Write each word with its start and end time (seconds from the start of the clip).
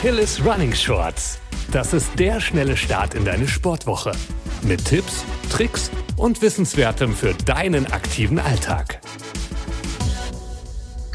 Achilles 0.00 0.42
Running 0.42 0.72
Shorts. 0.72 1.38
Das 1.72 1.92
ist 1.92 2.18
der 2.18 2.40
schnelle 2.40 2.74
Start 2.74 3.12
in 3.12 3.26
deine 3.26 3.46
Sportwoche. 3.46 4.12
Mit 4.62 4.82
Tipps, 4.82 5.26
Tricks 5.50 5.90
und 6.16 6.40
Wissenswertem 6.40 7.14
für 7.14 7.34
deinen 7.34 7.84
aktiven 7.92 8.38
Alltag. 8.38 9.02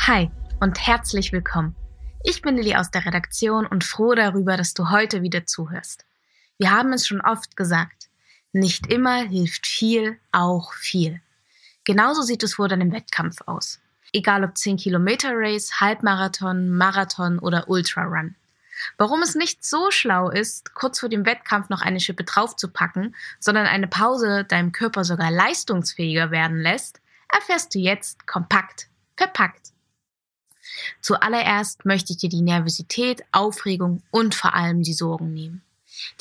Hi 0.01 0.29
und 0.59 0.85
herzlich 0.85 1.31
willkommen. 1.31 1.75
Ich 2.23 2.43
bin 2.43 2.57
Lilly 2.57 2.75
aus 2.75 2.91
der 2.91 3.07
Redaktion 3.07 3.65
und 3.65 3.83
froh 3.83 4.13
darüber, 4.13 4.55
dass 4.55 4.75
du 4.75 4.91
heute 4.91 5.23
wieder 5.23 5.47
zuhörst. 5.47 6.05
Wir 6.59 6.69
haben 6.69 6.93
es 6.93 7.07
schon 7.07 7.21
oft 7.21 7.57
gesagt. 7.57 8.09
Nicht 8.53 8.93
immer 8.93 9.23
hilft 9.23 9.65
viel 9.65 10.19
auch 10.31 10.73
viel. 10.73 11.21
Genauso 11.85 12.21
sieht 12.21 12.43
es 12.43 12.53
vor 12.53 12.67
deinem 12.67 12.91
Wettkampf 12.91 13.37
aus. 13.47 13.79
Egal 14.13 14.43
ob 14.43 14.55
10 14.55 14.77
Kilometer 14.77 15.31
Race, 15.33 15.81
Halbmarathon, 15.81 16.69
Marathon 16.69 17.39
oder 17.39 17.67
Ultrarun. 17.67 18.35
Warum 18.97 19.21
es 19.21 19.35
nicht 19.35 19.65
so 19.65 19.91
schlau 19.91 20.29
ist, 20.29 20.73
kurz 20.73 20.99
vor 20.99 21.09
dem 21.09 21.25
Wettkampf 21.25 21.69
noch 21.69 21.81
eine 21.81 21.99
Schippe 21.99 22.23
draufzupacken, 22.23 23.15
sondern 23.39 23.67
eine 23.67 23.87
Pause 23.87 24.43
deinem 24.43 24.71
Körper 24.71 25.03
sogar 25.03 25.31
leistungsfähiger 25.31 26.31
werden 26.31 26.59
lässt, 26.59 27.01
erfährst 27.29 27.73
du 27.75 27.79
jetzt 27.79 28.27
kompakt, 28.27 28.87
verpackt. 29.15 29.71
Zuallererst 31.01 31.85
möchte 31.85 32.13
ich 32.13 32.17
dir 32.19 32.29
die 32.29 32.41
Nervosität, 32.41 33.23
Aufregung 33.31 34.01
und 34.11 34.35
vor 34.35 34.53
allem 34.53 34.83
die 34.83 34.93
Sorgen 34.93 35.33
nehmen. 35.33 35.61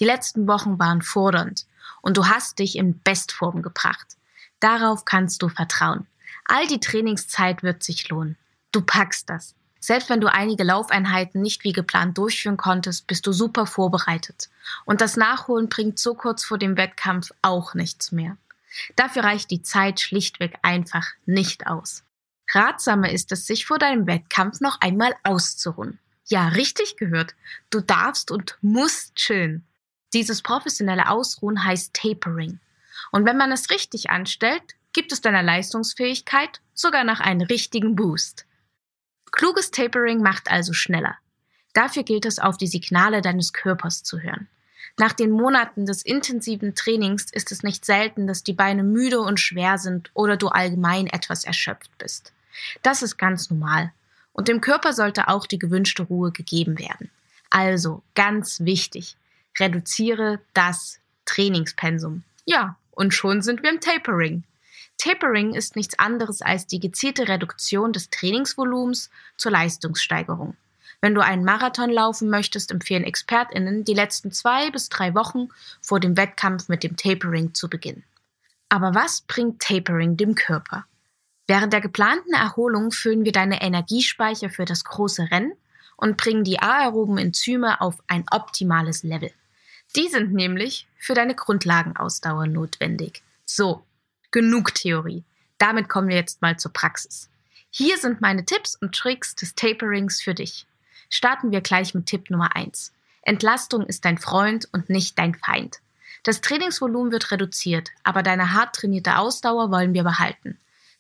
Die 0.01 0.05
letzten 0.05 0.47
Wochen 0.47 0.79
waren 0.79 1.03
fordernd 1.03 1.67
und 2.03 2.17
du 2.17 2.27
hast 2.27 2.59
dich 2.59 2.77
in 2.77 3.01
Bestform 3.03 3.63
gebracht. 3.63 4.17
Darauf 4.61 5.05
kannst 5.05 5.43
du 5.43 5.49
vertrauen. 5.49 6.07
All 6.47 6.67
die 6.67 6.81
Trainingszeit 6.81 7.63
wird 7.63 7.83
sich 7.83 8.09
lohnen. 8.09 8.37
Du 8.73 8.83
packst 8.83 9.31
das. 9.31 9.55
Selbst 9.85 10.09
wenn 10.09 10.23
du 10.23 10.33
einige 10.33 10.65
Laufeinheiten 10.65 11.43
nicht 11.43 11.63
wie 11.63 11.75
geplant 11.75 12.17
durchführen 12.17 12.57
konntest, 12.57 13.07
bist 13.07 13.27
du 13.27 13.33
super 13.33 13.67
vorbereitet. 13.67 14.49
Und 14.87 15.03
das 15.03 15.19
Nachholen 15.19 15.69
bringt 15.69 15.99
so 15.99 16.15
kurz 16.15 16.43
vor 16.43 16.57
dem 16.57 16.79
Wettkampf 16.79 17.33
auch 17.43 17.75
nichts 17.75 18.11
mehr. 18.11 18.39
Dafür 18.97 19.25
reicht 19.25 19.51
die 19.51 19.61
Zeit 19.61 20.01
schlichtweg 20.01 20.55
einfach 20.63 21.07
nicht 21.27 21.67
aus. 21.67 22.03
Ratsamer 22.55 23.11
ist 23.11 23.31
es, 23.31 23.47
sich 23.47 23.67
vor 23.67 23.79
deinem 23.79 24.07
Wettkampf 24.07 24.63
noch 24.63 24.81
einmal 24.81 25.15
auszuruhen. 25.23 25.99
Ja, 26.29 26.49
richtig 26.49 26.97
gehört. 26.97 27.35
Du 27.69 27.81
darfst 27.83 28.31
und 28.31 28.57
musst 28.63 29.17
chillen. 29.17 29.67
Dieses 30.15 30.41
professionelle 30.41 31.11
Ausruhen 31.11 31.63
heißt 31.63 31.93
Tapering. 31.93 32.59
Und 33.13 33.27
wenn 33.27 33.37
man 33.37 33.53
es 33.53 33.69
richtig 33.69 34.09
anstellt, 34.09 34.63
gibt 34.95 35.13
es 35.13 35.21
deiner 35.21 35.43
Leistungsfähigkeit 35.43 36.63
sogar 36.73 37.05
noch 37.05 37.21
einen 37.21 37.43
richtigen 37.43 37.95
Boost. 37.95 38.47
Kluges 39.35 39.73
Tapering 39.73 40.23
macht 40.23 40.49
also 40.49 40.73
schneller. 40.73 41.17
Dafür 41.73 42.05
gilt 42.05 42.25
es, 42.25 42.39
auf 42.39 42.57
die 42.57 42.69
Signale 42.69 43.21
deines 43.21 43.53
Körpers 43.53 44.05
zu 44.05 44.21
hören. 44.21 44.47
Nach 44.97 45.13
den 45.13 45.33
Monaten 45.33 45.87
des 45.87 46.03
intensiven 46.03 46.77
Trainings 46.77 47.33
ist 47.33 47.51
es 47.51 47.65
nicht 47.65 47.85
selten, 47.85 48.29
dass 48.29 48.45
die 48.45 48.53
Beine 48.53 48.85
müde 48.85 49.19
und 49.21 49.41
schwer 49.41 49.77
sind 49.79 50.13
oder 50.15 50.37
du 50.37 50.47
allgemein 50.49 51.09
etwas 51.09 51.43
erschöpft 51.43 51.91
bist. 51.99 52.33
Das 52.83 53.03
ist 53.03 53.17
ganz 53.17 53.51
normal. 53.51 53.93
Und 54.33 54.47
dem 54.47 54.61
Körper 54.61 54.93
sollte 54.93 55.27
auch 55.27 55.47
die 55.47 55.59
gewünschte 55.59 56.05
Ruhe 56.05 56.31
gegeben 56.31 56.79
werden. 56.79 57.11
Also, 57.51 58.05
ganz 58.15 58.61
wichtig, 58.61 59.17
reduziere 59.59 60.39
das 60.55 61.01
Trainingspensum. 61.25 62.23
Ja, 62.45 62.77
und 62.93 63.13
schon 63.15 63.43
sind 63.43 63.65
wir 63.65 63.71
im 63.71 63.81
Tapering. 63.81 64.45
Tapering 64.99 65.55
ist 65.55 65.77
nichts 65.77 65.99
anderes 65.99 66.43
als 66.43 66.67
die 66.67 66.81
gezielte 66.81 67.29
Reduktion 67.29 67.93
des 67.93 68.11
Trainingsvolumens 68.11 69.11
zur 69.37 69.53
Leistungssteigerung. 69.53 70.57
Wenn 71.01 71.15
du 71.15 71.21
einen 71.21 71.45
Marathon 71.45 71.91
laufen 71.91 72.31
möchtest, 72.31 72.71
empfehlen 72.71 73.05
ExpertInnen, 73.05 73.85
die 73.85 73.93
letzten 73.93 74.33
zwei 74.33 74.71
bis 74.71 74.89
drei 74.89 75.15
Wochen 75.15 75.49
vor 75.83 76.01
dem 76.01 76.17
Wettkampf 76.17 76.69
mit 76.69 76.83
dem 76.83 76.97
Tapering 76.97 77.53
zu 77.53 77.69
beginnen. 77.69 78.05
Aber 78.71 78.95
was 78.95 79.21
bringt 79.21 79.61
Tapering 79.61 80.17
dem 80.17 80.35
Körper? 80.35 80.87
Während 81.47 81.73
der 81.73 81.83
geplanten 81.83 82.33
Erholung 82.33 82.91
füllen 82.91 83.25
wir 83.25 83.33
deine 83.33 83.61
Energiespeicher 83.61 84.49
für 84.49 84.65
das 84.65 84.85
große 84.85 85.31
Rennen 85.31 85.53
und 85.97 86.17
bringen 86.17 86.45
die 86.45 86.61
aeroben 86.61 87.19
Enzyme 87.19 87.81
auf 87.81 87.97
ein 88.07 88.25
optimales 88.31 89.03
Level. 89.03 89.31
Die 89.97 90.09
sind 90.09 90.33
nämlich 90.33 90.89
für 90.99 91.15
deine 91.15 91.35
Grundlagenausdauer 91.35 92.47
notwendig. 92.47 93.23
So, 93.45 93.85
genug 94.35 94.75
Theorie. 94.75 95.23
Damit 95.59 95.89
kommen 95.89 96.09
wir 96.09 96.17
jetzt 96.17 96.43
mal 96.43 96.59
zur 96.59 96.73
Praxis. 96.73 97.31
Hier 97.71 97.99
sind 97.99 98.21
meine 98.21 98.45
Tipps 98.45 98.75
und 98.75 98.93
Tricks 98.93 99.37
des 99.37 99.55
Taperings 99.55 100.21
für 100.21 100.35
dich. 100.35 100.67
Starten 101.09 101.53
wir 101.53 101.61
gleich 101.61 101.95
mit 101.95 102.07
Tipp 102.07 102.31
Nummer 102.31 102.57
1. 102.57 102.93
Entlastung 103.23 103.87
ist 103.87 104.05
dein 104.05 104.19
Freund 104.19 104.69
und 104.73 104.91
nicht 104.91 105.21
dein 105.21 105.37
Feind. 105.37 105.79
Das 106.25 106.41
Trainingsvolumen 106.41 107.13
wird 107.13 107.31
reduziert, 107.31 107.91
aber 108.03 108.25
deine 108.25 108.53
hart 108.53 108.75
trainierte 108.75 109.19
Ausdauer 109.19 109.71
wollen 109.71 109.95
wir 109.95 110.03
behalten. 110.03 110.59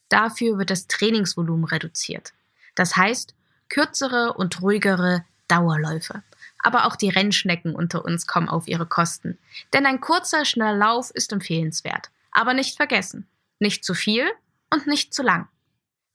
Dafür 0.09 0.56
wird 0.56 0.71
das 0.71 0.87
Trainingsvolumen 0.87 1.65
reduziert. 1.65 2.34
Das 2.77 2.97
heißt, 2.97 3.34
kürzere 3.69 4.34
und 4.34 4.62
ruhigere 4.62 5.25
Dauerläufe 5.49 6.23
aber 6.65 6.87
auch 6.87 6.97
die 6.97 7.11
Rennschnecken 7.11 7.75
unter 7.75 8.05
uns 8.06 8.27
kommen 8.27 8.49
auf 8.49 8.67
ihre 8.69 8.87
Kosten. 8.87 9.39
Denn 9.75 9.84
ein 9.84 10.00
kurzer, 10.00 10.47
schneller 10.47 10.75
Lauf 10.75 11.11
ist 11.11 11.31
empfehlenswert. 11.31 12.11
Aber 12.34 12.53
nicht 12.53 12.77
vergessen, 12.77 13.27
nicht 13.59 13.84
zu 13.84 13.95
viel 13.95 14.31
und 14.69 14.87
nicht 14.87 15.15
zu 15.15 15.22
lang. 15.22 15.49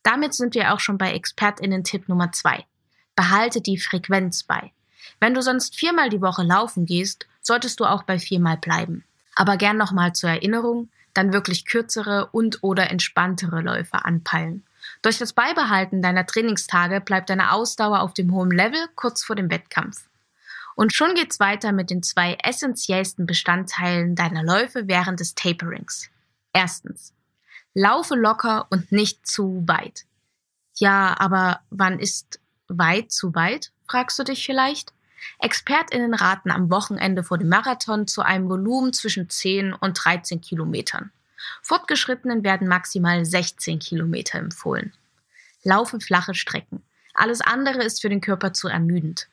Damit 0.03 0.35
sind 0.35 0.53
wir 0.53 0.73
auch 0.73 0.79
schon 0.79 0.97
bei 0.97 1.13
ExpertInnen-Tipp 1.13 2.07
Nummer 2.07 2.31
zwei. 2.31 2.65
Behalte 3.15 3.61
die 3.61 3.79
Frequenz 3.79 4.43
bei. 4.43 4.71
Wenn 5.19 5.33
du 5.33 5.41
sonst 5.41 5.75
viermal 5.75 6.09
die 6.09 6.21
Woche 6.21 6.43
laufen 6.43 6.85
gehst, 6.85 7.27
solltest 7.41 7.79
du 7.79 7.85
auch 7.85 8.03
bei 8.03 8.19
viermal 8.19 8.57
bleiben. 8.57 9.03
Aber 9.35 9.57
gern 9.57 9.77
nochmal 9.77 10.13
zur 10.13 10.29
Erinnerung, 10.29 10.89
dann 11.13 11.33
wirklich 11.33 11.65
kürzere 11.65 12.27
und 12.31 12.59
oder 12.61 12.89
entspanntere 12.91 13.61
Läufe 13.61 14.05
anpeilen. 14.05 14.65
Durch 15.01 15.17
das 15.17 15.33
Beibehalten 15.33 16.01
deiner 16.01 16.25
Trainingstage 16.25 17.01
bleibt 17.01 17.29
deine 17.29 17.51
Ausdauer 17.53 18.01
auf 18.01 18.13
dem 18.13 18.33
hohen 18.33 18.51
Level 18.51 18.79
kurz 18.95 19.23
vor 19.23 19.35
dem 19.35 19.49
Wettkampf. 19.49 20.08
Und 20.79 20.93
schon 20.93 21.13
geht's 21.13 21.41
weiter 21.41 21.73
mit 21.73 21.89
den 21.89 22.03
zwei 22.03 22.37
essentiellsten 22.41 23.25
Bestandteilen 23.25 24.15
deiner 24.15 24.43
Läufe 24.43 24.87
während 24.87 25.19
des 25.19 25.35
Taperings. 25.35 26.09
Erstens. 26.53 27.13
Laufe 27.73 28.15
locker 28.15 28.65
und 28.69 28.89
nicht 28.89 29.27
zu 29.27 29.61
weit. 29.67 30.05
Ja, 30.75 31.19
aber 31.19 31.59
wann 31.69 31.99
ist 31.99 32.39
weit 32.69 33.11
zu 33.11 33.35
weit? 33.35 33.73
fragst 33.89 34.17
du 34.19 34.23
dich 34.23 34.45
vielleicht. 34.45 34.93
ExpertInnen 35.39 36.13
raten 36.13 36.49
am 36.49 36.71
Wochenende 36.71 37.25
vor 37.25 37.37
dem 37.37 37.49
Marathon 37.49 38.07
zu 38.07 38.21
einem 38.21 38.47
Volumen 38.47 38.93
zwischen 38.93 39.29
10 39.29 39.73
und 39.73 40.01
13 40.01 40.39
Kilometern. 40.39 41.11
Fortgeschrittenen 41.61 42.45
werden 42.45 42.69
maximal 42.69 43.25
16 43.25 43.79
Kilometer 43.79 44.39
empfohlen. 44.39 44.93
Laufe 45.61 45.99
flache 45.99 46.35
Strecken. 46.35 46.81
Alles 47.13 47.41
andere 47.41 47.83
ist 47.83 47.99
für 47.99 48.07
den 48.07 48.21
Körper 48.21 48.53
zu 48.53 48.69
ermüdend. 48.69 49.27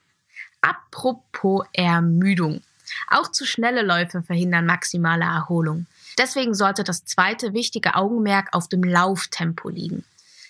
Apropos 0.61 1.67
Ermüdung. 1.73 2.63
Auch 3.09 3.31
zu 3.31 3.45
schnelle 3.45 3.83
Läufe 3.83 4.23
verhindern 4.23 4.67
maximale 4.67 5.25
Erholung. 5.25 5.87
Deswegen 6.19 6.55
sollte 6.55 6.85
das 6.85 7.05
zweite 7.05 7.53
wichtige 7.53 7.95
Augenmerk 7.95 8.49
auf 8.53 8.69
dem 8.69 8.83
Lauftempo 8.83 9.69
liegen. 9.69 10.05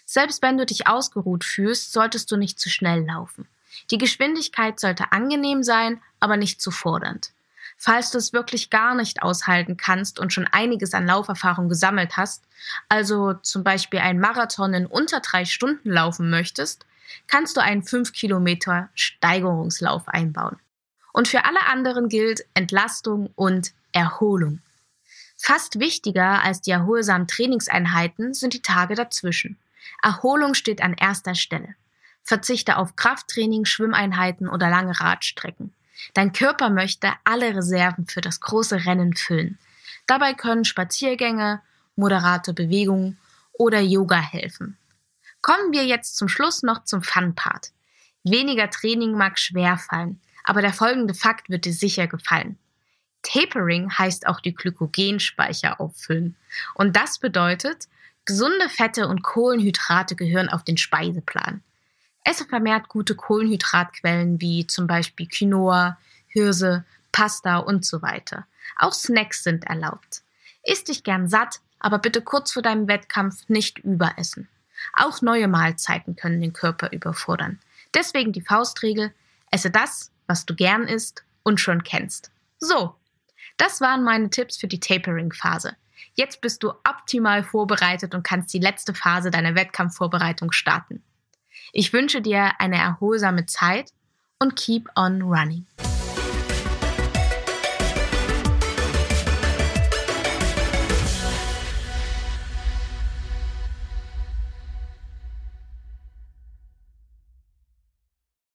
Selbst 0.04 0.42
wenn 0.42 0.56
du 0.56 0.64
dich 0.64 0.86
ausgeruht 0.86 1.44
fühlst, 1.44 1.92
solltest 1.92 2.30
du 2.30 2.36
nicht 2.36 2.60
zu 2.60 2.70
schnell 2.70 3.04
laufen. 3.04 3.48
Die 3.90 3.98
Geschwindigkeit 3.98 4.78
sollte 4.78 5.12
angenehm 5.12 5.62
sein, 5.62 6.00
aber 6.20 6.36
nicht 6.36 6.60
zu 6.60 6.70
fordernd. 6.70 7.32
Falls 7.76 8.10
du 8.10 8.18
es 8.18 8.32
wirklich 8.32 8.70
gar 8.70 8.94
nicht 8.94 9.22
aushalten 9.22 9.76
kannst 9.76 10.18
und 10.18 10.32
schon 10.32 10.46
einiges 10.46 10.94
an 10.94 11.06
Lauferfahrung 11.06 11.68
gesammelt 11.68 12.16
hast, 12.16 12.42
also 12.88 13.34
zum 13.34 13.64
Beispiel 13.64 14.00
einen 14.00 14.20
Marathon 14.20 14.72
in 14.72 14.86
unter 14.86 15.20
drei 15.20 15.44
Stunden 15.44 15.90
laufen 15.90 16.30
möchtest, 16.30 16.86
kannst 17.26 17.56
du 17.56 17.60
einen 17.60 17.82
5 17.82 18.12
Kilometer 18.12 18.88
Steigerungslauf 18.94 20.08
einbauen. 20.08 20.56
Und 21.12 21.28
für 21.28 21.44
alle 21.44 21.66
anderen 21.66 22.08
gilt 22.08 22.44
Entlastung 22.54 23.30
und 23.34 23.72
Erholung. 23.92 24.60
Fast 25.38 25.78
wichtiger 25.78 26.42
als 26.42 26.60
die 26.60 26.70
erholsamen 26.70 27.26
Trainingseinheiten 27.26 28.34
sind 28.34 28.54
die 28.54 28.62
Tage 28.62 28.94
dazwischen. 28.94 29.58
Erholung 30.02 30.54
steht 30.54 30.82
an 30.82 30.94
erster 30.94 31.34
Stelle. 31.34 31.74
Verzichte 32.22 32.76
auf 32.76 32.96
Krafttraining, 32.96 33.64
Schwimmeinheiten 33.64 34.48
oder 34.48 34.68
lange 34.68 34.98
Radstrecken. 34.98 35.72
Dein 36.14 36.32
Körper 36.32 36.70
möchte 36.70 37.12
alle 37.24 37.54
Reserven 37.54 38.06
für 38.06 38.20
das 38.20 38.40
große 38.40 38.84
Rennen 38.84 39.14
füllen. 39.14 39.58
Dabei 40.06 40.34
können 40.34 40.64
Spaziergänge, 40.64 41.60
moderate 41.94 42.52
Bewegungen 42.52 43.18
oder 43.52 43.80
Yoga 43.80 44.20
helfen. 44.20 44.76
Kommen 45.46 45.72
wir 45.72 45.86
jetzt 45.86 46.16
zum 46.16 46.28
Schluss 46.28 46.64
noch 46.64 46.82
zum 46.82 47.04
Fun-Part. 47.04 47.70
Weniger 48.24 48.68
Training 48.68 49.12
mag 49.12 49.38
schwer 49.38 49.78
fallen, 49.78 50.20
aber 50.42 50.60
der 50.60 50.72
folgende 50.72 51.14
Fakt 51.14 51.50
wird 51.50 51.66
dir 51.66 51.72
sicher 51.72 52.08
gefallen. 52.08 52.58
Tapering 53.22 53.96
heißt 53.96 54.26
auch 54.26 54.40
die 54.40 54.56
Glykogenspeicher 54.56 55.80
auffüllen. 55.80 56.34
Und 56.74 56.96
das 56.96 57.20
bedeutet, 57.20 57.86
gesunde 58.24 58.68
Fette 58.68 59.06
und 59.06 59.22
Kohlenhydrate 59.22 60.16
gehören 60.16 60.48
auf 60.48 60.64
den 60.64 60.78
Speiseplan. 60.78 61.62
Esse 62.24 62.44
vermehrt 62.44 62.88
gute 62.88 63.14
Kohlenhydratquellen 63.14 64.40
wie 64.40 64.66
zum 64.66 64.88
Beispiel 64.88 65.28
Quinoa, 65.28 65.96
Hirse, 66.26 66.84
Pasta 67.12 67.58
und 67.58 67.86
so 67.86 68.02
weiter. 68.02 68.48
Auch 68.78 68.92
Snacks 68.92 69.44
sind 69.44 69.62
erlaubt. 69.62 70.22
Iss 70.64 70.82
dich 70.82 71.04
gern 71.04 71.28
satt, 71.28 71.60
aber 71.78 72.00
bitte 72.00 72.20
kurz 72.20 72.50
vor 72.50 72.62
deinem 72.62 72.88
Wettkampf 72.88 73.48
nicht 73.48 73.78
überessen. 73.78 74.48
Auch 74.92 75.22
neue 75.22 75.48
Mahlzeiten 75.48 76.16
können 76.16 76.40
den 76.40 76.52
Körper 76.52 76.92
überfordern. 76.92 77.58
Deswegen 77.94 78.32
die 78.32 78.42
Faustregel, 78.42 79.12
esse 79.50 79.70
das, 79.70 80.10
was 80.26 80.46
du 80.46 80.54
gern 80.54 80.82
isst 80.84 81.24
und 81.42 81.60
schon 81.60 81.82
kennst. 81.82 82.30
So, 82.58 82.94
das 83.56 83.80
waren 83.80 84.04
meine 84.04 84.30
Tipps 84.30 84.56
für 84.56 84.66
die 84.66 84.80
Tapering-Phase. 84.80 85.76
Jetzt 86.14 86.40
bist 86.40 86.62
du 86.62 86.70
optimal 86.70 87.42
vorbereitet 87.42 88.14
und 88.14 88.22
kannst 88.22 88.52
die 88.52 88.58
letzte 88.58 88.94
Phase 88.94 89.30
deiner 89.30 89.54
Wettkampfvorbereitung 89.54 90.52
starten. 90.52 91.02
Ich 91.72 91.92
wünsche 91.92 92.22
dir 92.22 92.52
eine 92.58 92.76
erholsame 92.76 93.46
Zeit 93.46 93.90
und 94.38 94.56
keep 94.56 94.88
on 94.96 95.22
running. 95.22 95.66